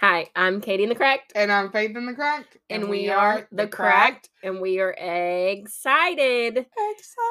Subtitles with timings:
[0.00, 2.56] Hi, I'm Katie in the Cracked, And I'm Faith in the Cracked.
[2.70, 6.66] and, we, are the Cracked, and we are excited Excited.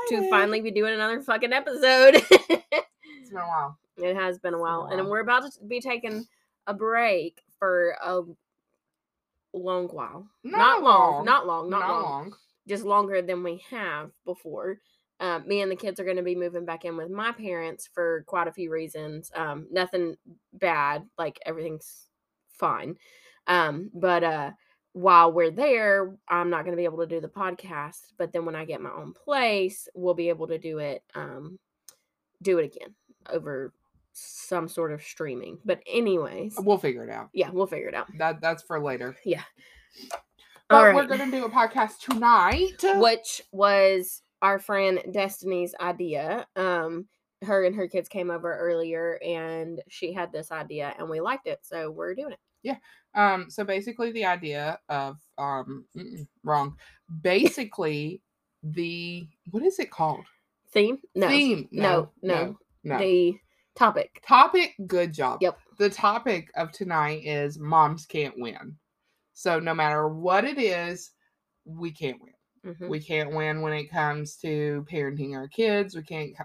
[0.09, 2.17] to finally be doing another fucking episode.
[2.17, 3.79] It's been a while.
[3.97, 6.27] it has been a been a while, and we're about to be taking
[6.67, 8.21] a break for a
[9.51, 10.27] long while.
[10.43, 11.25] Not long, long.
[11.25, 12.04] not long, not, Not long.
[12.04, 12.36] long.
[12.67, 14.77] just longer than we have before.
[15.20, 17.89] Um, me and the kids are going to be moving back in with my parents
[17.91, 19.31] for quite a few reasons.
[19.33, 20.17] Um, nothing
[20.54, 22.05] bad, like everything's
[22.60, 22.96] fine.
[23.48, 24.52] Um, but uh,
[24.94, 28.13] while we're there, I'm not going to be able to do the podcast.
[28.17, 31.03] But then when I get my own place, we'll be able to do it.
[31.16, 31.58] Um,
[32.41, 32.94] do it again
[33.31, 33.73] over
[34.14, 35.58] some sort of streaming.
[35.66, 37.30] But anyways, We'll figure it out.
[37.34, 38.08] yeah, we'll figure it out.
[38.17, 39.16] That that's for later.
[39.26, 39.44] Yeah.
[40.70, 40.95] But right.
[40.95, 42.84] we're gonna do a podcast tonight.
[43.00, 46.45] which was our friend Destiny's idea.
[46.55, 47.08] Um,
[47.44, 51.48] her and her kids came over earlier, and she had this idea, and we liked
[51.48, 52.39] it, so we're doing it.
[53.16, 55.86] Um, so basically the idea of um
[56.44, 56.75] wrong.
[57.22, 58.22] Basically
[58.64, 60.25] the what is it called?
[60.72, 61.00] Theme?
[61.16, 61.67] No, Theme.
[61.72, 62.58] no, no.
[62.83, 62.98] no.
[63.00, 63.36] The
[63.75, 64.22] topic.
[64.28, 65.39] Topic, good job.
[65.42, 65.58] Yep.
[65.78, 68.76] The topic of tonight is moms can't win.
[69.33, 71.11] So no matter what it is,
[71.66, 72.33] we can't win.
[72.66, 72.89] Mhm.
[72.89, 75.95] We can't win when it comes to parenting our kids.
[75.95, 76.36] We can't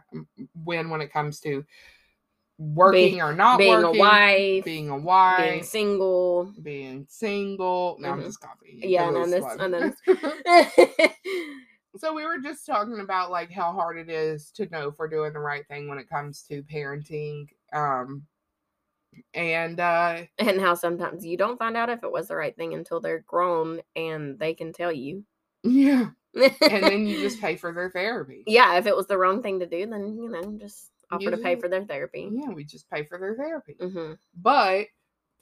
[0.55, 1.64] win when it comes to
[2.58, 6.52] working or not being working, a wife, being a wife, being single.
[6.62, 7.97] being single.
[8.00, 8.24] No, I'm Mhm.
[8.24, 8.80] just copying.
[8.83, 9.70] Yeah, know this- fun.
[9.70, 9.92] know
[11.97, 15.08] so we were just talking about like how hard it is to know if we're
[15.08, 17.47] doing the right thing when it comes to parenting.
[17.72, 18.27] Um,
[19.32, 22.75] and uh, and how sometimes you don't find out if it was the right thing
[22.75, 25.25] until they're grown and they can tell you.
[25.62, 28.42] yeah, and then you just pay for their therapy.
[28.47, 31.36] yeah, if it was the wrong thing to do, then you know, just offer to
[31.36, 32.28] pay for their therapy.
[32.33, 33.77] Yeah, we just pay for their therapy.
[33.80, 34.86] hmm but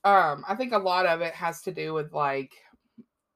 [0.05, 2.53] um i think a lot of it has to do with like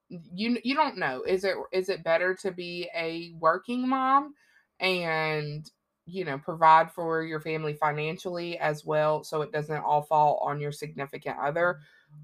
[0.09, 4.35] you you don't know is it is it better to be a working mom
[4.79, 5.71] and
[6.07, 10.61] you know provide for your family financially as well so it doesn't all fall on
[10.61, 11.81] your significant other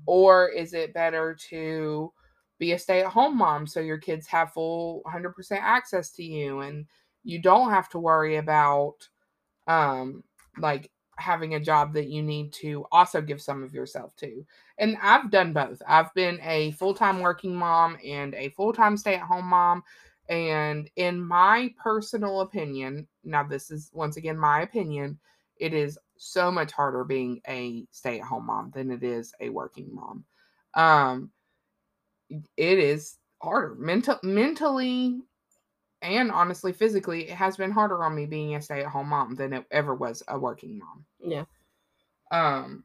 [0.06, 2.12] or is it better to
[2.58, 6.86] be a stay-at-home mom so your kids have full 100% access to you and
[7.24, 8.94] you don't have to worry about
[9.66, 10.22] um
[10.58, 14.44] like having a job that you need to also give some of yourself to.
[14.78, 15.80] And I've done both.
[15.86, 19.82] I've been a full-time working mom and a full-time stay-at-home mom
[20.28, 25.18] and in my personal opinion, now this is once again my opinion,
[25.58, 30.24] it is so much harder being a stay-at-home mom than it is a working mom.
[30.74, 31.30] Um
[32.56, 35.20] it is harder mental mentally
[36.02, 39.64] and honestly physically it has been harder on me being a stay-at-home mom than it
[39.70, 41.04] ever was a working mom.
[41.24, 41.44] Yeah.
[42.30, 42.84] um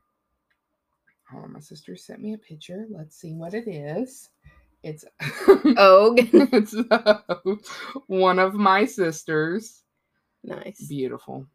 [1.29, 2.85] hold on my sister sent me a picture.
[2.89, 4.29] Let's see what it is.
[4.83, 5.03] It's
[5.77, 7.19] Oh, it's uh,
[8.07, 9.83] one of my sisters.
[10.43, 10.79] Nice.
[10.87, 11.45] beautiful.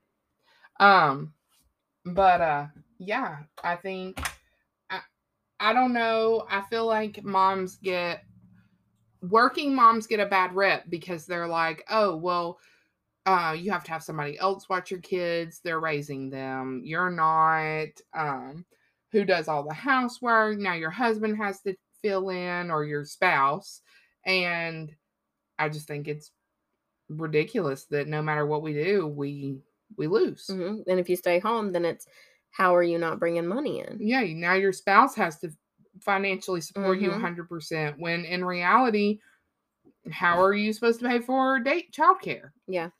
[0.80, 1.32] Um
[2.04, 2.66] but uh
[2.98, 4.20] yeah i think
[4.90, 4.98] i
[5.60, 6.44] i don't know.
[6.50, 8.24] I feel like moms get
[9.22, 12.58] working moms get a bad rep because they're like oh well
[13.26, 15.60] uh you have to have somebody else watch your kids.
[15.62, 16.82] They're raising them.
[16.84, 18.64] You're not um
[19.12, 20.58] who does all the housework.
[20.58, 23.80] Now your husband has to fill in or your spouse.
[24.26, 24.94] And
[25.58, 26.30] i just think it's
[27.08, 29.58] ridiculous that no matter what we do we
[29.96, 30.46] we lose.
[30.48, 32.06] Hmm And if you stay home, then it's
[32.50, 33.98] how are you not bringing money in?
[34.00, 35.50] yeah now your spouse has to
[36.00, 37.20] financially support you Mhm.
[37.20, 39.18] 100% when in reality
[40.10, 42.90] how are you supposed to pay for date childcare Yeah.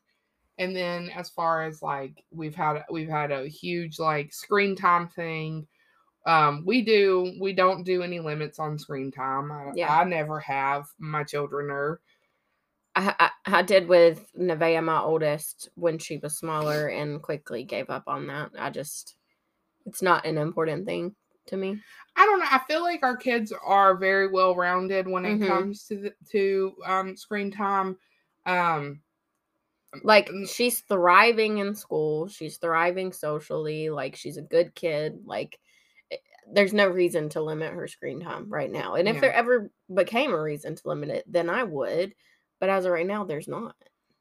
[0.58, 5.08] and then as far as like we've had we've had a huge like screen time
[5.08, 5.66] thing
[6.26, 10.00] um we do we don't do any limits on screen time i, Yeah.
[10.00, 12.00] I never have my children are
[12.94, 17.88] I, I I did with Nevaeh, my oldest, when she was smaller, and quickly gave
[17.88, 18.50] up on that.
[18.58, 19.16] I just,
[19.86, 21.16] it's not an important thing
[21.46, 21.82] to me.
[22.16, 22.46] I don't know.
[22.50, 25.40] I feel like our kids are very well rounded when it Mhm.
[25.40, 27.98] comes to the, to um screen time.
[28.46, 29.02] Um
[30.02, 33.90] Like she's thriving in school, she's thriving socially.
[33.90, 35.20] Like she's a good kid.
[35.26, 35.60] Like
[36.10, 36.16] eh,
[36.52, 38.94] there's no reason to limit her screen time right now.
[38.94, 39.22] And if Yeah.
[39.22, 42.14] there ever became a reason to limit it, then I would.
[42.60, 43.76] But as of right now, there's not.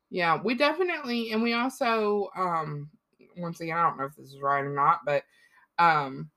[0.09, 2.89] yeah, we definitely and we also um
[3.37, 5.23] once again I don't know if this is right or not, but
[5.79, 6.30] um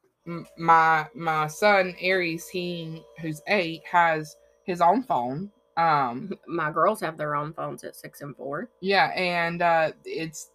[0.56, 5.50] my my son Aries, he who's 8 has his own phone.
[5.76, 8.68] Um My girls have their own phones at six and four.
[8.80, 10.50] yeah, and uh it's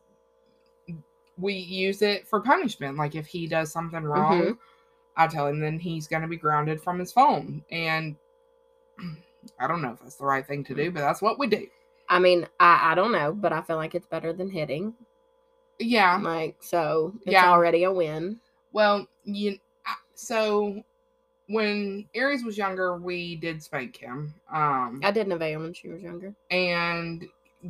[1.37, 2.97] we use it for punishment.
[2.97, 4.57] Like if he does something wrong,
[5.15, 7.63] I tell him then he's going to be grounded from his phone.
[7.71, 8.17] And
[9.59, 11.65] I don't know if that's the right thing to do, but that's what we do.
[12.09, 14.93] I mean, I, I don't know, but I feel like it's better than hitting.
[15.79, 16.19] Yeah.
[16.21, 17.49] Like, so it's Yeah.
[17.49, 18.41] already a win.
[18.71, 19.57] Well, you
[20.15, 20.83] so
[21.47, 24.33] when Aries was younger, we did spank him.
[24.51, 26.33] Um I did Nevaeh when she was younger.
[26.51, 27.25] and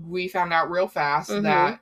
[0.08, 1.44] we found out real fast Mhm.
[1.44, 1.80] that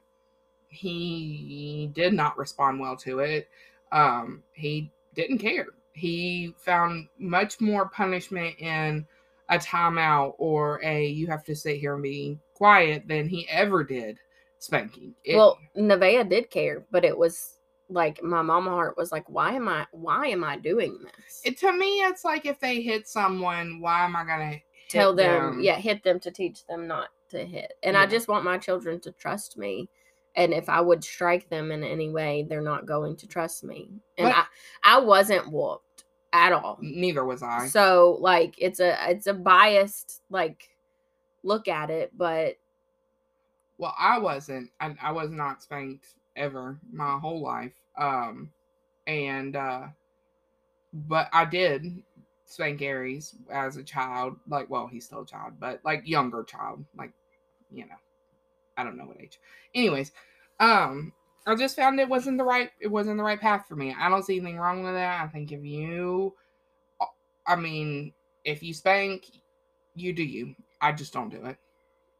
[0.69, 3.49] he did not respond well to it.
[3.91, 5.67] Um, he didn't care.
[5.93, 9.05] He found much more punishment in
[9.49, 13.83] a timeout or a you have to sit here and be quiet than he ever
[13.83, 14.19] did
[14.59, 15.15] spanking.
[15.23, 17.56] It- well, Nevaeh did care, but it was
[17.89, 21.41] like my mama heart was like, why am I why am I doing this?
[21.43, 25.13] it, to me, it's like if they hit someone, why am I gonna hit Tell
[25.13, 27.73] them, yeah, hit them to teach them not to hit.
[27.83, 29.89] And I just want my children to trust me.
[30.35, 33.89] And if I would strike them in any way, they're not going to trust me.
[34.17, 34.45] And But- I,
[34.83, 36.77] I wasn't whooped at all.
[36.81, 37.67] Neither was I.
[37.67, 40.69] So like it's a it's a biased like
[41.43, 42.57] look at it, but
[43.77, 44.69] Well, I wasn't.
[44.79, 46.07] I, I was not spanked
[46.37, 47.73] ever my whole life.
[47.97, 48.51] Um,
[49.07, 49.87] and uh,
[50.93, 52.03] but I did
[52.45, 54.37] spank Aries as a child.
[54.47, 56.83] Like, well, he's still a child, but like younger child.
[56.97, 57.11] Like,
[57.71, 57.95] you know,
[58.77, 59.39] I don't know what age.
[59.75, 60.11] Anyways,
[60.59, 61.13] um,
[61.45, 62.69] I just found it wasn't the right.
[62.79, 63.95] It wasn't the right path for me.
[63.97, 65.23] I don't see anything wrong with that.
[65.23, 66.33] I think if you,
[67.45, 68.13] I mean,
[68.43, 69.31] if you spank,
[69.95, 70.55] you do you.
[70.81, 71.57] I just don't do it.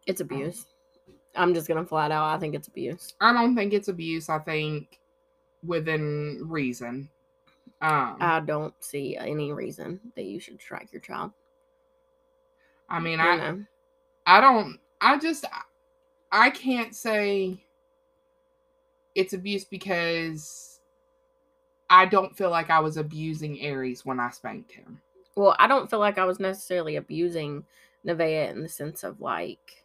[0.08, 0.66] it's abuse.
[1.38, 2.36] I'm just gonna flat out.
[2.36, 3.14] I think it's abuse.
[3.22, 4.30] I don't think it's abuse.
[4.30, 5.00] I think
[5.64, 7.10] within reason.
[7.82, 11.32] Um, I don't see any reason that you should strike your child.
[12.90, 13.66] I mean, You I know?
[14.26, 14.80] I don't.
[15.00, 15.46] I just
[16.32, 17.64] I can't say
[19.16, 20.80] it's abuse because
[21.90, 25.02] I don't feel like I was abusing Aries when I spanked him.
[25.36, 27.64] Well, I don't feel like I was necessarily abusing
[28.06, 29.84] Nevaeh in the sense of like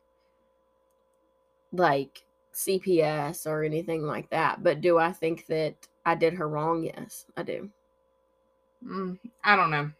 [1.72, 4.62] like CPS or anything like that.
[4.62, 5.74] But do I think that
[6.04, 6.84] I did her wrong?
[6.84, 7.70] Yes, I do.
[8.84, 9.90] Mm, I don't know.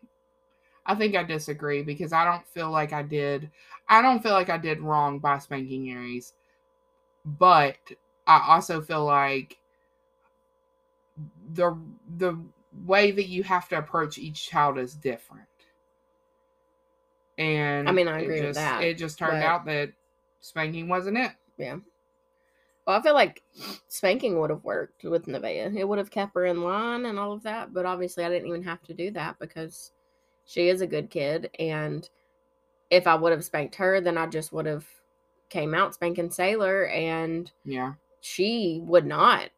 [0.84, 3.50] I think I disagree because I don't feel like I did.
[3.88, 6.32] I don't feel like I did wrong by spanking Aries,
[7.24, 7.76] but
[8.26, 9.58] I also feel like
[11.54, 11.76] the
[12.16, 12.36] the
[12.86, 15.46] way that you have to approach each child is different.
[17.38, 19.92] And I mean, I agree with just- that, It just turned but- out that
[20.40, 21.32] spanking wasn't it.
[21.58, 23.42] Well, I feel like
[23.88, 25.76] spanking would have worked with Nevaeh.
[25.76, 27.72] It would have kept her in line and all of that.
[27.72, 29.92] But obviously, I didn't even have to do that because
[30.44, 31.50] she is a good kid.
[31.60, 32.08] And
[32.90, 34.86] if I would have spanked her, then I just would have
[35.48, 37.94] came out spanking Sailor, and Yeah.
[38.20, 39.50] she would not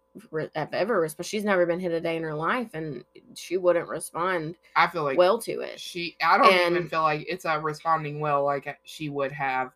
[0.55, 1.29] have ever responded.
[1.29, 3.05] She's never been hit a day in her life, and
[3.35, 5.79] she wouldn't respond I feel like well to it.
[5.81, 9.73] she I don't even feel like it's a responding well like she would have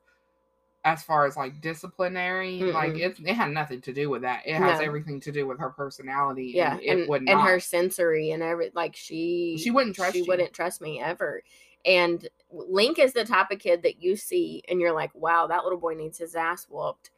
[0.93, 3.01] as far as like disciplinary like Mm-mm.
[3.01, 4.85] it, it had nothing to do with that it has No.
[4.87, 8.43] everything to do with her personality Yeah, and it and, would and her sensory and
[8.43, 10.25] every like she She wouldn't trust she you.
[10.29, 11.43] wouldn't trust me ever.
[11.85, 15.63] And Link is the type of kid that you see and you're like, wow, that
[15.65, 17.11] little boy needs his ass whooped,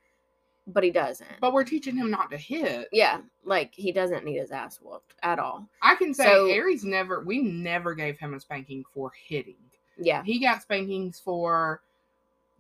[0.67, 1.41] but he doesn't.
[1.41, 5.15] but we're teaching him not to hit yeah, like he doesn't need his ass whooped
[5.23, 5.67] at all.
[5.83, 9.57] i can say So- aries never we never gave him a spanking for hitting
[9.99, 11.81] Yeah, he got spankings for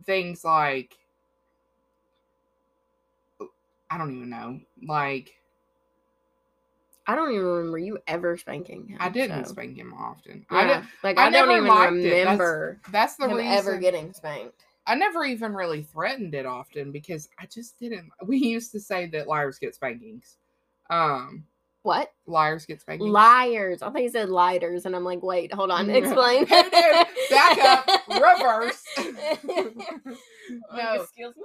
[0.06, 0.96] things like
[3.90, 5.30] i don't even know like
[7.06, 8.99] I don't even remember you ever spanking him.
[9.00, 11.68] i didn't so, spank him often i Yeah, did like I I, don't never even
[11.68, 12.02] liked it.
[12.02, 14.64] That's- remember that's the him reason ever getting spanked.
[14.87, 18.11] I never even really threatened it often because I just didn't.
[18.26, 20.37] We used to say that liars get spankings.
[20.88, 21.44] Um,
[21.82, 22.12] What?
[22.26, 23.11] liars get spankings.
[23.11, 23.82] Liars.
[23.82, 26.47] I thought you said lighters, and I'm like, wait, hold on, explain.
[26.50, 28.82] No, no, back up, reverse.
[29.44, 29.73] no.
[30.75, 31.02] No.
[31.02, 31.42] Excuse me.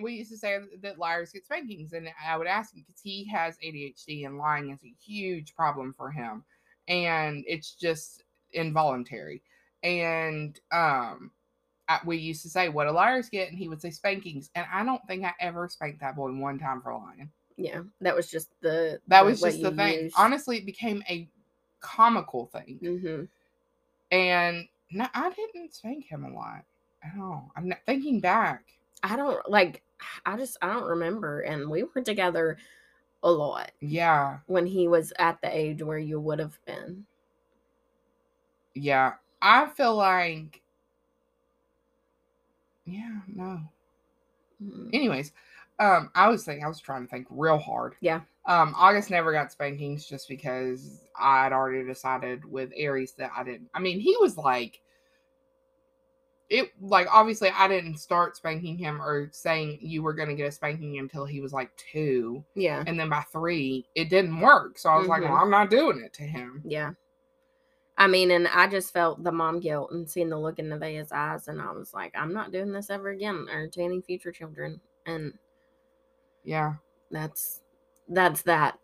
[0.00, 3.26] We used to say that liars get spankings, and I would ask him because he
[3.28, 6.44] has ADHD and lying is a huge problem for him,
[6.88, 9.42] and it's just involuntary.
[9.82, 11.30] And um,
[11.88, 14.66] I, we used to say, "What do liars get?" And he would say spankings, and
[14.72, 17.30] I don't think I ever spanked that boy one time for lying.
[17.56, 20.04] Yeah, that was just the That the- was just the thing.
[20.04, 20.16] used.
[20.18, 21.28] Honestly, it became a
[21.80, 23.28] comical thing, Mhm.
[24.12, 26.64] and no, I didn't spank him a lot
[27.04, 27.52] at all.
[27.56, 28.64] I'm not thinking back.
[29.02, 29.82] I don't like.
[30.26, 32.58] I just I don't remember, and we were together
[33.22, 37.06] a lot Yeah, when he was at the age where you would have been.
[38.74, 39.14] yeah.
[39.42, 40.62] I feel like,
[42.84, 43.60] yeah, no.
[44.62, 44.90] Mm.
[44.92, 45.32] Anyways,
[45.78, 47.94] um, I was thinking, I was trying to think real hard.
[48.00, 48.22] Yeah.
[48.46, 53.68] Um, August never got spankings just because I'd already decided with Aries that I didn't.
[53.74, 54.80] I mean, he was like,
[56.48, 60.46] it like obviously I didn't start spanking him or saying you were going to get
[60.48, 62.84] a spanking until he was like two, Yeah.
[62.86, 64.78] and then by three it didn't work.
[64.78, 65.30] So I was like, Mhm.
[65.30, 66.62] well, I'm not doing it to him.
[66.64, 66.92] Yeah.
[67.98, 71.12] I mean, and I just felt the mom guilt and seeing the look in Nevaeh's
[71.12, 74.30] eyes, and I was like, I'm not doing this ever again or to any future
[74.32, 74.80] children.
[75.06, 75.32] And
[76.44, 76.74] Yeah,
[77.10, 77.62] that's
[78.08, 78.78] that's that.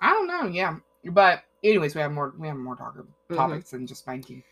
[0.00, 0.44] I don't know.
[0.46, 2.34] Yeah, but anyways, we have more.
[2.36, 2.96] We have more talk,
[3.30, 3.36] Mhm.
[3.36, 4.42] topics than just spanking.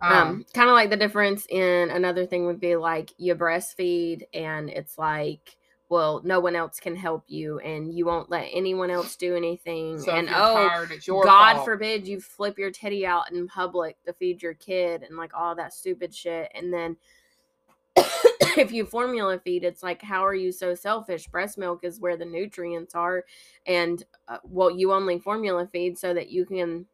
[0.00, 4.22] Um, Um, kind of like the difference in another thing would be like you breastfeed,
[4.32, 5.56] and it's like,
[5.90, 9.98] well, no one else can help you, and you won't let anyone else do anything.
[9.98, 11.64] so and oh, tired, God fault.
[11.64, 15.54] forbid you flip your titty out in public to feed your kid and like all
[15.56, 16.50] that stupid shit.
[16.54, 16.96] And then
[18.56, 21.26] if you formula feed, it's like, how are you so selfish?
[21.26, 23.24] Breast milk is where the nutrients are.
[23.66, 26.86] And uh, well, you only formula feed so that you can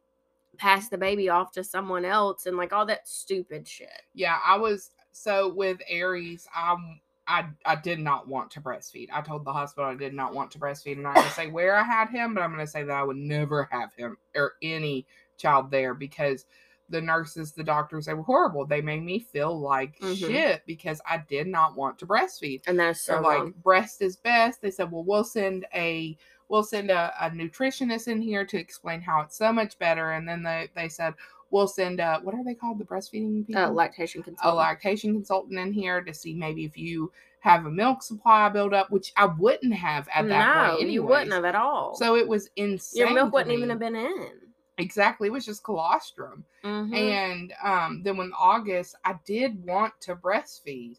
[0.57, 4.01] pass the baby off to someone else and like all that stupid shit.
[4.13, 6.47] Yeah, I was so with Aries.
[6.55, 9.09] I'm I I did not want to breastfeed.
[9.11, 10.93] I told the hospital I did not want to breastfeed.
[10.97, 12.83] And I'm not going to say where I had him, but I'm going to say
[12.83, 15.05] that I would never have him or any
[15.37, 16.45] child there because
[16.89, 18.65] the nurses, the doctors, they were horrible.
[18.65, 20.15] They made me feel like Mhm.
[20.15, 22.61] shit because I did not want to breastfeed.
[22.65, 24.61] And that's so They're like breast is best.
[24.61, 26.17] They said, well, we'll send a
[26.49, 30.11] we'll send a, a nutritionist in here to explain how it's so much better.
[30.11, 31.13] And then they they said
[31.49, 35.57] we'll send a what are they called the breastfeeding people Uh, lactation a lactation consultant
[35.59, 39.25] in here to see maybe if you have a milk supply build up, which I
[39.25, 40.89] wouldn't have at that no, point.
[40.89, 41.95] you wouldn't have at all.
[41.95, 42.99] So it was insane.
[43.05, 44.31] your milk wouldn't even have been in.
[44.77, 45.27] exactly.
[45.27, 46.43] It was just colostrum.
[46.63, 46.93] Mhm.
[46.95, 50.97] And um, then when August, I did want to breastfeed,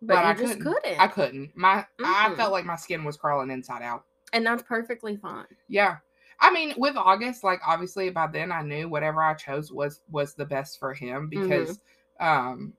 [0.00, 0.62] but, but I just couldn't.
[0.82, 1.00] couldn't.
[1.00, 1.56] I couldn't.
[1.56, 2.36] My I Mm-mm.
[2.36, 4.04] felt like my skin was crawling inside out.
[4.32, 5.46] And that's perfectly fine.
[5.68, 5.96] Yeah.
[6.40, 10.34] I mean, with August, like obviously by then I knew whatever I chose was was
[10.34, 11.48] the best for him Mm-hmm.
[11.48, 11.80] because
[12.20, 12.72] um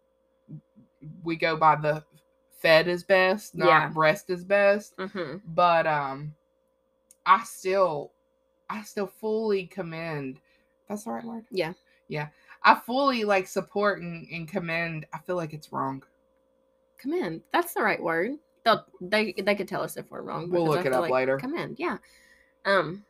[1.23, 2.03] we go by the
[2.51, 3.89] fed is best, not Yeah.
[3.89, 4.93] breast is best.
[4.97, 6.33] hmm But um
[7.25, 8.11] I still
[8.69, 10.39] I still fully commend
[10.87, 11.45] that's the right word?
[11.51, 11.73] Yeah.
[12.07, 12.29] Yeah.
[12.63, 15.05] I fully like support and, and commend.
[15.13, 16.03] I feel like it's wrong.
[16.97, 17.41] Commend.
[17.53, 18.31] That's the right word.
[18.65, 20.49] They'll they they could tell us if we're wrong.
[20.49, 21.37] We'll look it up later.
[21.37, 21.97] Command, Yeah.
[22.65, 23.05] Um.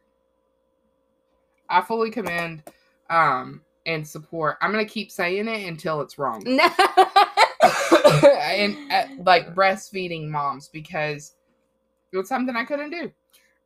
[1.72, 2.64] I fully commend
[3.10, 4.58] um and support.
[4.62, 6.44] I'm gonna keep saying it until it's wrong.
[6.46, 6.68] No.
[8.24, 11.36] and uh, like breastfeeding moms because
[12.12, 13.12] it was something I couldn't do.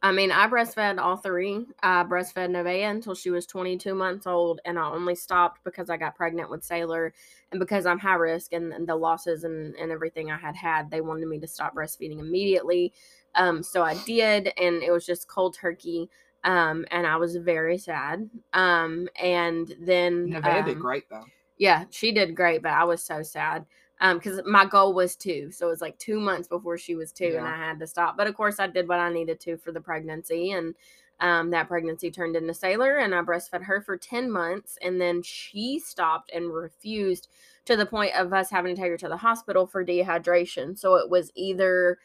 [0.04, 1.66] I mean, I breastfed all three.
[1.82, 5.96] I breastfed Nevaeh until she was 22 months old, and I only stopped because I
[5.96, 7.14] got pregnant with Sailor,
[7.52, 10.92] and because I'm high risk and, and the losses and, and everything I had had,
[10.92, 12.92] they wanted me to stop breastfeeding immediately.
[13.36, 16.10] Um, so I did, and it was just cold turkey.
[16.44, 18.30] Um, and I was very sad.
[18.52, 21.24] Um, and then Nevaeh did um, great though.
[21.58, 23.66] Yeah, she did great, but I was so sad.
[24.02, 27.12] Um, because my goal was two, so it was like two months before she was
[27.12, 28.18] two, and I had to stop.
[28.18, 30.76] But of course, I did what I needed to for the pregnancy, and
[31.20, 35.22] um, that pregnancy turned into Sailor, and I breastfed her for ten months, and then
[35.22, 37.30] she stopped and refused
[37.66, 40.78] to the point of us having to take her to the hospital for dehydration.
[40.78, 41.98] So it was either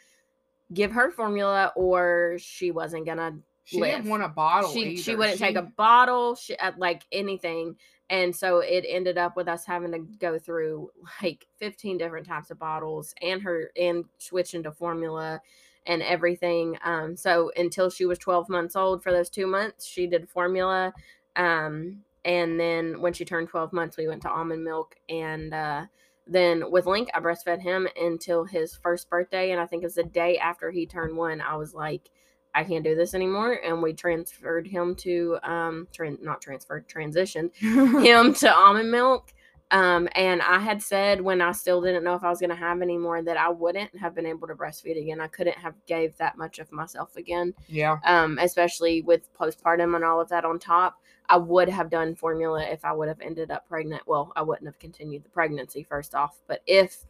[0.72, 3.90] give her formula or she wasn't gonna She live.
[3.96, 4.70] didn't want a bottle.
[4.70, 7.76] she she wouldn't take a bottle she, uh, like anything
[8.10, 10.90] and so it ended up with us having to go through
[11.22, 15.40] like 15 different types of bottles and her and switching to formula
[15.86, 20.06] and everything um so until she was 12 months old for those two months she
[20.06, 20.92] did formula
[21.36, 25.84] um and then when she turned 12 months we went to almond milk and uh
[26.26, 29.94] then with link i breastfed him until his first birthday and i think it was
[29.94, 32.10] the day after he turned one i was like
[32.54, 33.60] I can't do this anymore.
[33.64, 39.32] And we transferred him to, um, tran- not transferred, transitioned him to almond milk.
[39.70, 42.56] Um, and I had said when I still didn't know if I was going to
[42.56, 45.20] have any more that I wouldn't have been able to breastfeed again.
[45.20, 47.52] I couldn't have gave that much of myself again.
[47.66, 47.98] yeah.
[48.04, 51.00] Um, especially with postpartum and all of that on top.
[51.28, 54.02] I would have done formula if I would have ended up pregnant.
[54.06, 57.04] Well, I wouldn't have continued the pregnancy first off, but if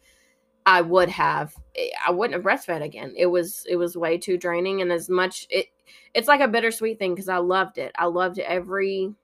[0.69, 3.15] I would have, eh, I wouldn't have breastfed again.
[3.17, 5.65] It was it was way too draining, and as much it
[6.13, 7.91] it's like a bittersweet thing because I loved it.
[7.97, 9.15] I loved every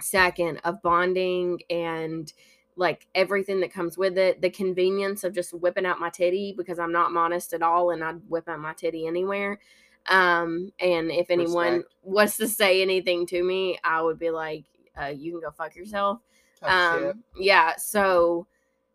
[0.00, 2.32] second of bonding and
[2.76, 4.40] like everything that comes with it.
[4.40, 8.02] The convenience of just whipping out my titty because I'm not modest at all, and
[8.02, 9.58] I'd whip out my titty anywhere.
[10.06, 11.94] Um, and if anyone Respect.
[12.02, 14.64] was to say anything to me, I would be like,
[14.98, 16.20] uh, "You can go fuck yourself."
[16.58, 17.10] Tough shit.
[17.10, 18.48] um yeah so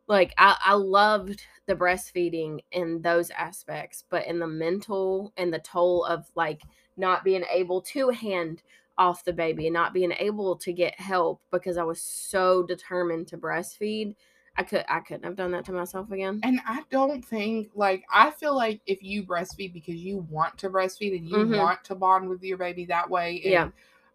[0.07, 5.59] like I, I loved the breastfeeding in those aspects but in the mental and the
[5.59, 6.61] toll of like
[6.97, 8.61] not being able to hand
[8.97, 13.27] off the baby and not being able to get help because i was so determined
[13.27, 14.15] to breastfeed
[14.57, 18.03] i could i couldn't have done that to myself again And I don't think like
[18.13, 21.57] I feel like if you breastfeed because you want to breastfeed and you Mhm.
[21.57, 23.69] want to bond with your baby that way, Yeah.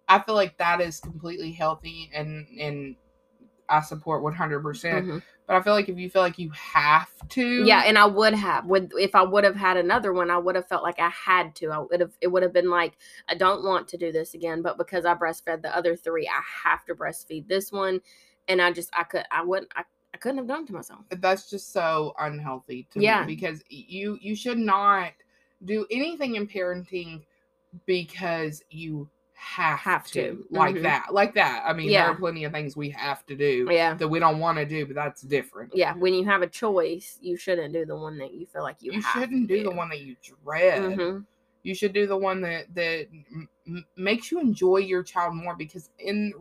[0.09, 2.97] I feel like that is completely healthy and and
[3.69, 5.07] I support one hundred percent.
[5.09, 5.23] Mhm.
[5.47, 8.33] But I feel like if you feel like you have to, yeah and i would
[8.33, 11.09] have with if i would have had another one i would have felt like i
[11.09, 12.95] had to i would have it would have been like
[13.29, 16.41] i don't want to do this again but because i breastfed the other three i
[16.69, 18.01] have to breastfeed this one
[18.47, 19.83] and i just i could i wouldn't i,
[20.15, 23.21] I couldn't have done it to myself that's just so unhealthy to Yeah.
[23.27, 25.13] me because you you should not
[25.65, 27.25] do anything in parenting
[27.87, 29.09] because you
[29.41, 30.45] have, Have to, to.
[30.51, 30.83] like Mhm.
[30.83, 33.95] that like that i mean there are plenty of things we have to do yeah
[33.95, 37.19] that we don't want to do but that's different yeah when you have a choice
[37.21, 39.71] you shouldn't do the one that you feel like you, you, shouldn't to do the
[39.71, 41.25] one that you dread Mhm.
[41.63, 43.07] you should do the one that that
[43.67, 46.33] m- makes you enjoy your child more because in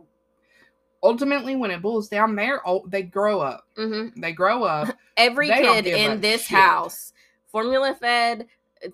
[1.02, 4.12] ultimately when it boils down there they grow up Mhm.
[4.20, 6.58] they grow up every kid in this shit.
[6.58, 7.12] house
[7.46, 8.46] formula fed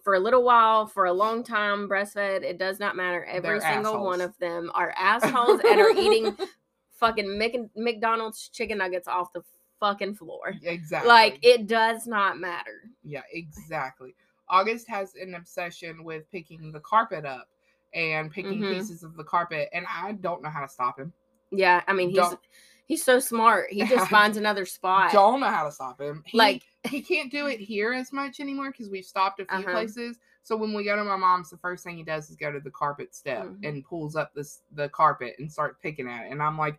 [0.03, 3.61] for a little while for a long time breastfed it does not matter every They're
[3.73, 6.37] single one of them are assholes and are eating
[6.99, 9.43] fucking Mc- mcdonald's chicken nuggets off the
[9.81, 14.15] fucking floor exactly like it does not matter Yeah, exactly.
[14.49, 17.49] August has an obsession with picking the carpet up
[17.95, 18.75] and picking Mhm.
[18.75, 21.13] pieces of the carpet, and I don't know how to stop him.
[21.51, 22.41] yeah i mean he's Don't-
[22.87, 26.23] he's so smart he just finds another spot Don't know how to stop him.
[26.27, 29.59] He, like he can't do it here as much anymore because we've stopped a few
[29.59, 29.71] Uh-huh.
[29.71, 30.19] places.
[30.43, 32.61] So when we go to my mom's, the first thing he does is go to
[32.61, 33.59] the carpet step Mhm.
[33.65, 36.79] and pulls up this the carpet and start picking at it, and I'm like,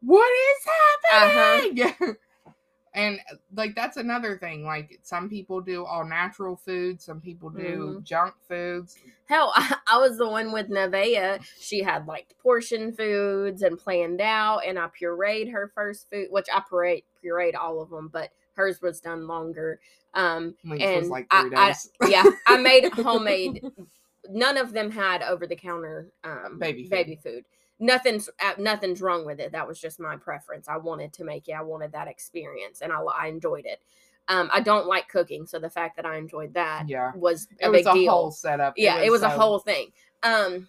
[0.00, 0.66] "What is
[1.12, 2.14] Uh-huh.
[2.92, 4.64] happening?" and like that's another thing.
[4.64, 8.02] Like some people do all natural foods, some people do Mhm.
[8.04, 8.96] junk foods.
[9.26, 11.42] Hell, I, I was the one with Nevaeh.
[11.58, 16.46] She had like portion foods and planned out, and I pureed her first food, which
[16.52, 19.80] I pureed pureed all of them, but hers was done longer.
[20.14, 21.48] Um, and like I-
[22.02, 23.62] I- yeah, I made homemade.
[24.28, 26.90] None of them had over the counter um, Baby food.
[26.90, 27.44] baby food.
[27.80, 29.52] Nothing's nothing's wrong with it.
[29.52, 30.68] That was just my preference.
[30.68, 31.52] I wanted to make it.
[31.54, 33.80] I wanted that experience, and I, I enjoyed it.
[34.28, 37.10] Um, I don't like cooking, so the fact that I enjoyed that Yeah.
[37.16, 38.74] was a it was big a deal whole setup.
[38.76, 39.90] yeah it was a so- whole thing
[40.22, 40.68] um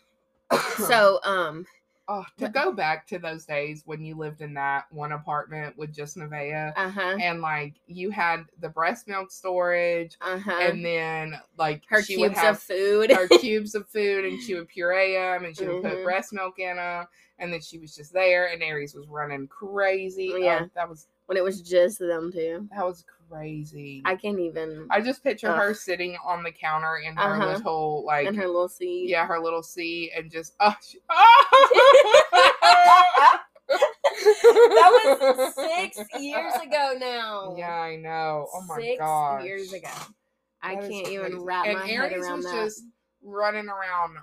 [0.88, 1.65] so um
[2.13, 5.93] Oh, to go back to those days when you lived in that one apartment with
[5.93, 11.84] just Nevaeh, uh-huh and like you had the breast milk storage, uh-huh and then like
[11.88, 15.13] her she would cubes have of food her cubes of food, and she would puree
[15.13, 16.04] them, and she would put Mhm.
[16.04, 17.06] breast milk in them,
[17.39, 20.34] and then she was just there, and Aries was running crazy.
[20.34, 20.65] Oh, Yeah.
[20.76, 24.02] that was when it was just them two that was crazy.
[24.04, 27.54] i can't even I just picture her sitting on the counter in her Uh-huh.
[27.54, 31.70] little like in her little seat yeah her little seat and just oh, she, oh!
[33.70, 35.54] that was
[35.96, 38.48] six years ago now Yeah, I know.
[38.54, 39.44] Oh my god, six god.
[39.46, 39.88] years ago
[40.62, 42.84] i That can't even wrap and my Aries head around was that just
[43.24, 44.17] running around.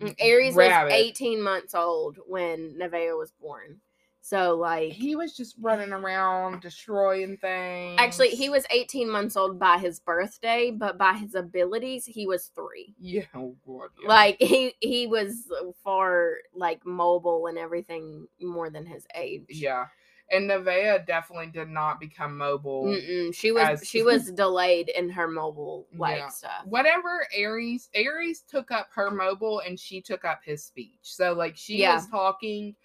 [0.00, 0.90] Mm, Aries rabbit.
[0.92, 3.80] was 18 months old when Nevaeh was born.
[4.28, 7.96] So like He was just running around destroying things.
[7.98, 12.50] actually he was 18 months old by his birthday, but by his abilities he was
[12.54, 12.94] 3.
[12.98, 13.88] Yeah, oh god.
[14.02, 14.08] Yeah.
[14.08, 15.50] Like he he was
[15.82, 19.46] far like mobile and everything more than his age.
[19.48, 19.86] yeah.
[20.30, 22.84] And Nevaeh definitely did not become mobile.
[22.84, 23.34] Mm-mm.
[23.34, 26.28] She was As- she was delayed in her mobile like Yeah.
[26.28, 26.66] stuff.
[26.66, 30.98] Whatever Aries, Aries took up her mobile and she took up his speech.
[31.00, 31.94] So like she Yeah.
[31.94, 32.76] was talking.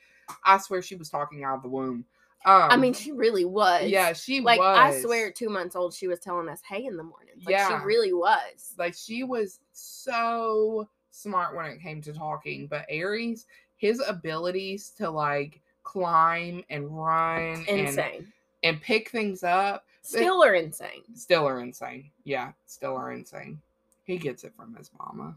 [0.43, 2.05] I swear she was talking out of the womb.
[2.45, 3.89] Um, I mean, she really was.
[3.89, 4.77] yeah, she like was.
[4.77, 7.35] I swear, two months old, she was telling us "Hey" in the morning.
[7.45, 7.79] Like Yeah.
[7.81, 8.73] she really was.
[8.77, 13.45] like she was so smart when it came to talking but aries
[13.77, 18.33] his abilities to like climb and run and Insane.
[18.63, 21.03] and pick things up Still are insane.
[21.13, 23.61] still are insane yeah still are insane
[24.05, 25.35] he gets it from his mama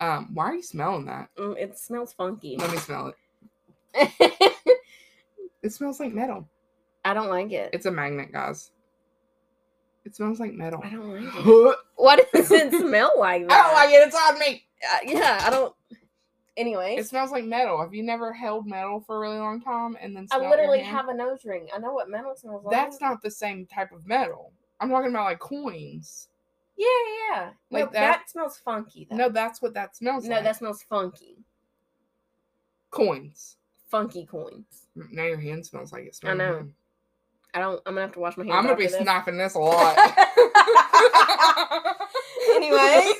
[0.00, 2.56] um why are you smelling that Mm, It smells funky.
[2.56, 3.16] let me smell it
[5.62, 6.48] it smells like metal
[7.04, 7.70] I don't like it.
[7.72, 8.70] it's a magnet guys
[10.04, 11.76] it smells like metal I don't like it.
[11.96, 13.46] What does it smell like?
[13.48, 13.62] That?
[13.64, 15.74] don't like it it's on me Uh, yeah, I don't.
[16.56, 17.80] Anyway, It smells like metal.
[17.80, 21.08] Have you never held metal for a really long time and then I literally have
[21.08, 21.68] a nose ring.
[21.74, 22.72] I know what metal smells like.
[22.72, 24.52] That's not the same type of metal.
[24.80, 26.28] I'm talking about like coins.
[26.76, 26.86] Yeah,
[27.32, 27.50] yeah.
[27.70, 28.30] No, Like that, that?
[28.30, 29.06] smells funky.
[29.10, 29.16] Though.
[29.16, 30.44] No, that's what that smells no, like.
[30.44, 31.36] that smells funky.
[32.90, 33.57] coins.
[33.90, 34.86] Funky coins.
[35.10, 36.38] Now your hand smells like it smells.
[36.38, 36.68] know.
[37.54, 37.80] I don't.
[37.86, 38.54] I'm gonna have to wash my hands.
[38.56, 38.98] I'm gonna be this.
[39.00, 39.96] snapping this a lot.
[42.54, 43.14] Anyways.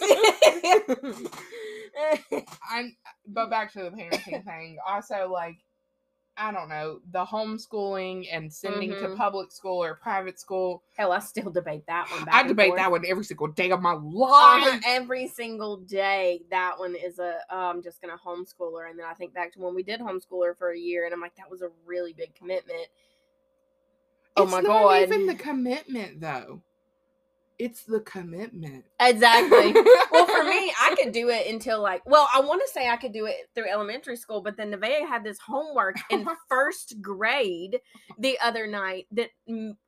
[2.70, 2.94] I'm
[3.26, 4.76] but back to the parenting thing.
[4.86, 5.56] Also, like
[6.38, 9.16] I don't know, the homeschooling and sending to Mhm.
[9.16, 10.84] public school or private school.
[10.96, 12.24] Hell, I still debate that one.
[12.24, 12.78] Back I debate forth.
[12.78, 14.80] that one every single day of my life.
[14.86, 16.42] every single day.
[16.50, 17.40] That one is a.
[17.50, 20.00] Oh, I'm just gonna homeschool her, and then I think back to when we did
[20.00, 22.86] homeschool her for a year, and I'm like, that was a really big commitment.
[24.36, 25.02] Oh it's my not God.
[25.02, 26.62] even the commitment though.
[27.58, 28.84] It's the commitment.
[29.00, 29.72] Exactly.
[30.12, 32.96] well, for me, I could do it until like, well, I want to say I
[32.96, 37.80] could do it through elementary school, but then Nevaeh had this homework in first grade
[38.18, 39.30] the other night that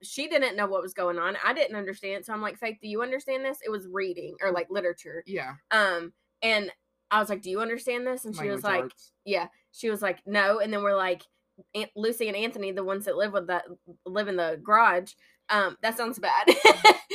[0.03, 1.37] she didn't know what was going on.
[1.45, 2.25] I didn't understand.
[2.25, 3.59] So I'm like, Faith, do you understand this?
[3.65, 5.23] It was reading or like literature.
[5.27, 5.55] Yeah.
[5.71, 6.73] Um, and
[7.11, 8.25] I was like, do you understand this?
[8.25, 9.13] And she was like, arts.
[9.25, 9.49] yeah.
[9.73, 10.61] She was like, no.
[10.61, 11.23] And then we're like,
[11.75, 13.65] Aunt Lucy and Anthony, the ones that live with that
[14.07, 15.13] live in the garage.
[15.51, 16.47] Um, that sounds bad.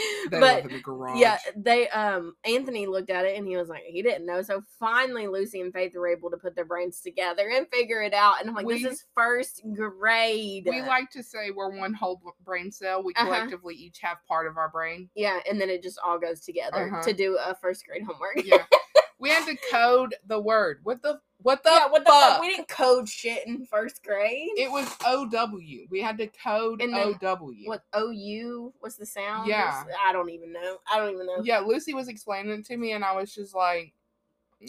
[0.30, 1.20] but live in the garage.
[1.20, 4.42] yeah, they um Anthony looked at it and he was like, he didn't know.
[4.42, 8.14] So finally Lucy and Faith were able to put their brains together and figure it
[8.14, 8.36] out.
[8.42, 10.68] And I'm like, We- this is first grade.
[10.70, 13.04] We like to say we're one whole brain cell.
[13.04, 13.26] We Uh-huh.
[13.26, 15.10] collectively each have part of our brain.
[15.16, 17.04] yeah, and then it just all goes together Uh-huh.
[17.04, 18.42] to do a first grade homework.
[18.44, 18.64] Yeah.
[19.20, 20.80] we had to code the word.
[20.84, 22.30] What the what the yeah, what the fuck?
[22.34, 22.42] fuck?
[22.42, 24.50] We didn't code shit in first grade.
[24.58, 25.86] It was O W.
[25.92, 27.70] We had to code And then O W.
[27.70, 29.48] what OU was the sound?
[29.48, 29.84] Yeah.
[30.04, 30.78] I don't even know.
[30.92, 31.42] I don't even know.
[31.44, 33.94] Yeah, Lucy was explaining it to me, and I was just like,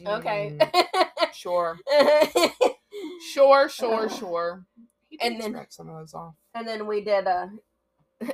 [0.07, 0.59] Okay.
[0.61, 1.79] "Mm, sure,
[3.33, 4.67] sure, sure, Uh, sure.
[5.21, 6.35] And then- some of those off.
[6.55, 7.51] and then we did a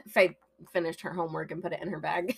[0.09, 0.35] Faith
[0.73, 2.37] finished her homework and put it in her bag.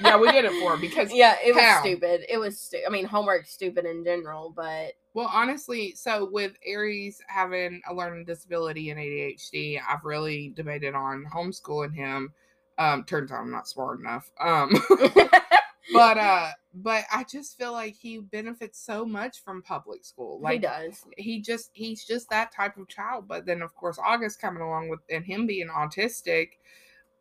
[0.00, 2.22] Yeah, we did it for her because yeah, it was stupid.
[2.28, 7.20] It was stu- I mean, homework's stupid in general, but Well, honestly, so with Aries
[7.28, 12.32] having a learning disability and ADHD, I've really debated on homeschooling him.
[12.76, 14.30] Um, turns out I'm not smart enough.
[14.40, 14.72] Um,
[15.92, 20.40] but uh, but I just feel like he benefits so much from public school.
[20.40, 21.04] Like he does.
[21.16, 23.28] he just he's just that type of child.
[23.28, 26.48] But then of course August coming along with and him being autistic,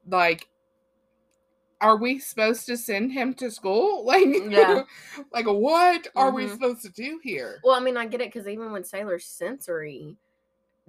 [0.07, 0.47] like.
[1.81, 4.05] Are we supposed to send him to school?
[4.05, 4.83] Like, Yeah.
[5.33, 6.49] like what are we Mhm.
[6.53, 7.59] supposed to do here?
[7.63, 10.15] Well, I mean, I get it because even with Sailor's sensory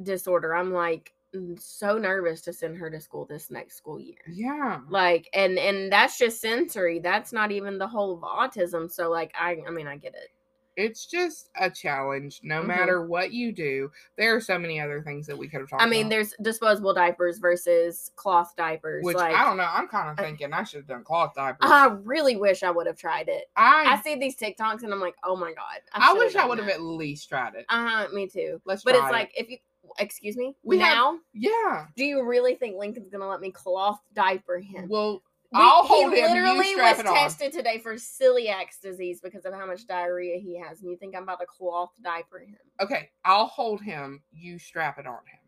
[0.03, 1.13] disorder, I'm like
[1.59, 4.19] so nervous to send her to school this next school year.
[4.29, 4.83] Yeah.
[4.89, 7.01] Like, and and that's just sensory.
[7.01, 8.91] That's not even the whole of autism.
[8.91, 10.31] So, like, I I mean, I get it.
[10.77, 12.67] It's just a challenge no Mhm.
[12.67, 15.83] matter what you do there are so many other things that we could have talked
[15.83, 19.05] I mean, about there's disposable diapers versus cloth diapers.
[19.05, 21.35] which like, i don't know i'm kind of I- thinking i should have done cloth
[21.35, 23.45] diapers I really wish I would have tried it.
[23.57, 25.81] I i see these TikToks and I'm like, oh my god.
[25.93, 28.09] i, should've wish i would have at least tried it Uh huh.
[28.13, 28.61] Me too.
[28.65, 28.93] let's try.
[28.93, 29.13] But it's it.
[29.13, 29.59] like if you
[29.99, 31.19] excuse me We have- now.
[31.35, 34.89] yeah do you really think Lincoln's gonna let me cloth diaper him?
[34.89, 35.23] well
[35.55, 39.45] We- i'll he hold him literally was it on tested today for celiac disease because
[39.45, 42.57] of how much diarrhea he has, and you think I'm about to cloth diaper him?
[42.81, 45.39] okay i'll hold him you strap it on him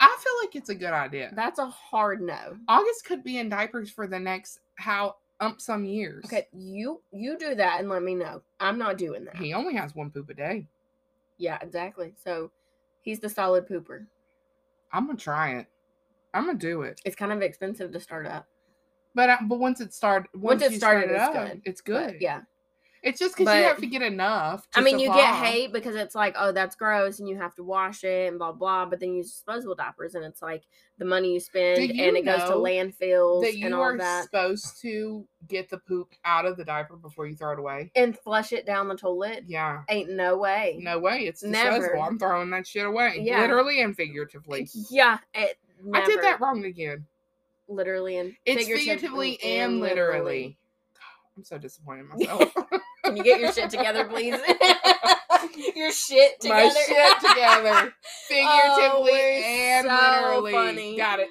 [0.00, 2.56] i feel like it's a good idea That's a hard no.
[2.68, 7.38] august could be in diapers for the next how ump some years Okay, you you
[7.38, 8.42] do that and let me know.
[8.60, 9.36] I'm not doing that.
[9.36, 10.66] he only has one poop a day
[11.38, 12.12] Yeah, exactly.
[12.22, 12.50] So
[13.02, 14.04] he's the solid pooper.
[14.92, 15.66] i'm gonna try it
[16.34, 18.46] i'm gonna do it It's kind of expensive to start up.
[19.14, 21.62] But I, but once it started, once, Once it start started, it it's up, good.
[21.64, 22.16] It's but good.
[22.20, 22.40] yeah.
[23.02, 24.66] it's just because you have to get enough.
[24.74, 27.54] I to mean, you get hate because it's like, oh, that's gross, and you have
[27.56, 28.86] to wash it and blah blah.
[28.86, 30.64] But then you use disposable diapers, and it's like
[30.98, 33.98] the money you spend, you and it goes to landfills that and you all are
[33.98, 37.90] that, supposed to get the poop out of the diaper before you throw it away.
[37.96, 39.44] and flush it down the toilet.
[39.46, 40.76] Yeah, Ain't no way.
[40.80, 41.20] no way.
[41.20, 41.76] It's Never.
[41.78, 42.02] disposable.
[42.02, 43.40] I'm throwing that shit away, Yeah.
[43.40, 44.68] literally and figuratively.
[44.90, 45.56] Yeah, it.
[45.94, 47.06] I did that wrong again.
[47.68, 50.58] Literally and It's figuratively figuratively and literally.
[51.36, 52.52] I'm so disappointed in myself.
[53.04, 54.34] Can you get your shit together, please?
[55.76, 56.64] your shit together.
[56.64, 57.94] My shit together,
[58.28, 60.52] figuratively we're and so literally.
[60.52, 60.96] funny.
[60.96, 61.28] Got it.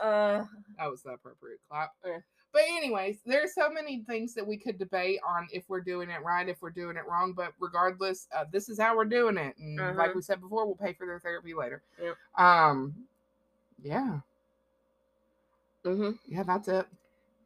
[0.00, 0.44] Uh,
[0.78, 1.90] That was the appropriate clap.
[2.04, 2.18] Yeah.
[2.52, 6.22] But anyways, there's so many things that we could debate on if we're doing it
[6.22, 7.32] right, if we're doing it wrong.
[7.34, 10.12] But regardless, uh, this is how we're doing it, and like Uh-huh.
[10.16, 11.82] we said before, we'll pay for their therapy later.
[12.00, 12.16] Yep.
[12.38, 12.94] Um,
[13.82, 14.20] yeah,
[15.84, 16.86] hmm yeah, that's it.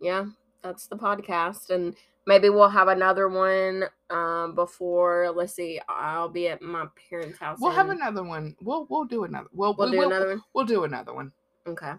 [0.00, 0.26] yeah,
[0.62, 1.94] that's the podcast, and
[2.26, 5.30] maybe we'll have another one um before.
[5.34, 7.58] Let's see, I'll be at my parents' house.
[7.60, 8.56] We'll have another one.
[8.60, 9.48] We'll we'll do another.
[9.52, 10.42] We'll We'll we do will- another one.
[10.54, 11.32] We'll do another one.
[11.66, 11.92] Okay.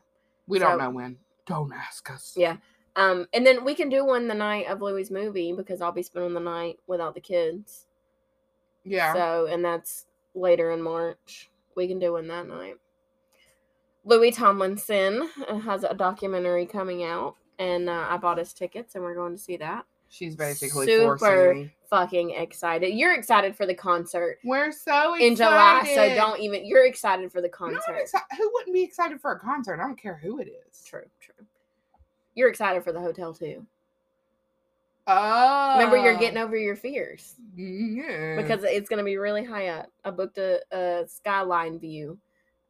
[0.48, 1.18] We don't know when.
[1.46, 2.34] Don't ask us.
[2.38, 2.58] Yeah.
[2.96, 6.02] Um, and then we can do one the night of Louis' movie because I'll be
[6.04, 7.86] spending the night without the kids.
[8.86, 9.14] Yeah.
[9.14, 11.50] So, and that's later in March.
[11.76, 12.76] We can do one that night.
[14.08, 19.04] Louis Tomlinson uh, has a documentary coming out, and uh, I bought his tickets, and
[19.04, 19.86] we're going to see that.
[20.08, 21.74] She's basically Super forcing me.
[21.90, 22.94] Fucking excited!
[22.94, 25.28] You're excited for the concert We're so excited.
[25.28, 26.66] in July, so don't even.
[26.66, 27.82] You're excited for the concert.
[27.90, 29.82] I'm exci- who wouldn't be excited for a concert?
[29.82, 30.82] I don't care who it is.
[30.86, 31.46] True, true.
[32.34, 33.66] You're excited for the hotel too.
[35.08, 38.36] Oh, Remember, you're getting over your fears yeah.
[38.36, 39.88] because it's going to be really high up.
[40.04, 42.18] I booked a, a skyline view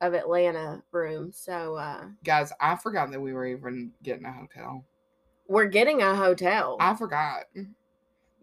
[0.01, 4.86] of Atlanta room, so uh, guys, I forgot that we were even getting a hotel.
[5.47, 7.45] we're getting a hotel I forgot.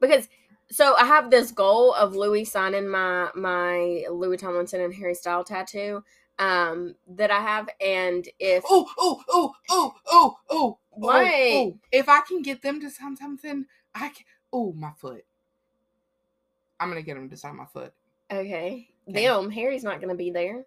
[0.00, 0.28] because.
[0.70, 5.44] So I have this goal of Louis signing my my Louis Tomlinson and Harry Style
[5.44, 6.02] tattoo
[6.38, 10.78] um that I have, and if Oh, oh, oh, oh, oh, oh.
[10.90, 11.26] What?
[11.26, 11.78] Oh, oh.
[11.92, 14.24] If I can get them to sign something, I can.
[14.52, 15.24] Oh, my foot.
[16.80, 17.92] I'm gonna get them to sign my foot.
[18.32, 19.26] okay, Okay.
[19.26, 20.64] them Harry's not going to be there.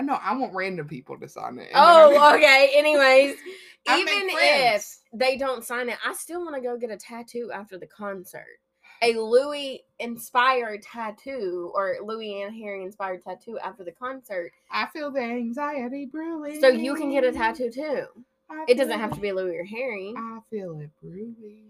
[0.00, 1.68] No, I want random people to sign it.
[1.72, 2.72] and then I'm Oh, okay.
[2.74, 3.36] Anyways,
[3.88, 7.78] even if they don't sign it, I still want to go get a tattoo after
[7.78, 8.60] the concert.
[9.02, 14.52] A Louis inspired tattoo or Louis and Harry inspired tattoo after the concert.
[14.70, 16.60] I feel the anxiety brewing.
[16.60, 18.06] So you can get a tattoo too.
[18.50, 20.12] I It doesn't have to be Louis or Harry.
[20.16, 21.64] I feel it brewing.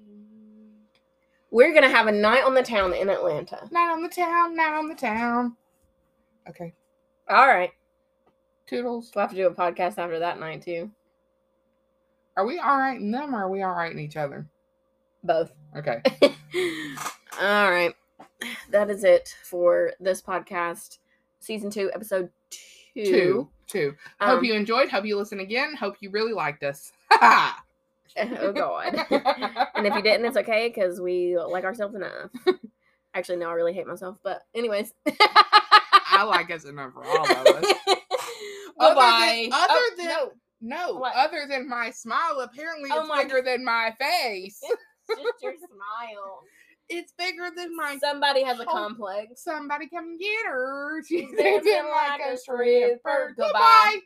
[1.52, 3.68] We're going to have a night on the town in Atlanta.
[3.70, 5.56] Not on the town, not on the town.
[6.48, 6.72] Okay.
[7.28, 7.70] All right.
[8.70, 9.10] Toodles.
[9.14, 10.92] We'll have to do a podcast after that night too.
[12.36, 14.46] Are we all right in them or are we all right in each other?
[15.24, 15.52] Both.
[15.76, 16.00] Okay.
[17.40, 17.94] All right.
[18.70, 20.98] That is it for this podcast,
[21.40, 22.30] season two, episode
[22.94, 23.04] two.
[23.04, 23.48] Two.
[23.66, 23.96] Two.
[24.18, 24.88] Um, Hope you enjoyed.
[24.88, 25.76] Hope you listen again.
[25.76, 26.92] Hope you really liked us.
[27.20, 28.94] oh god.
[29.74, 32.30] and if you didn't, it's okay because we like ourselves enough.
[33.14, 34.16] Actually, no, I really hate myself.
[34.22, 37.96] But anyways, I like us enough for all of us.
[38.80, 39.48] Other bye.
[39.50, 43.42] than- other oh, than- no, No, other than my smile, apparently Oh it's my bigger
[43.42, 44.60] than my face.
[45.08, 46.40] just your smile.
[46.88, 47.98] it's bigger than my.
[47.98, 49.42] Somebody has a complex.
[49.44, 51.02] Somebody come get her.
[51.08, 53.34] She's dancing like like a stripper.
[53.36, 53.46] Goodbye.
[53.46, 54.00] Goodbye.